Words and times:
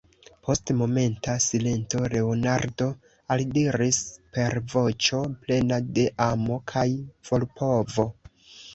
Post 0.47 0.71
momenta 0.77 1.35
silento 1.47 2.01
Leonardo 2.13 2.89
aldiris 3.37 4.01
per 4.39 4.59
voĉo 4.75 5.23
plena 5.47 5.81
de 6.01 6.11
amo 6.33 6.61
kaj 6.77 6.91
volpovo: 7.33 8.13